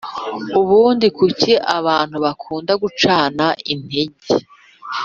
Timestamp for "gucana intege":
2.83-4.29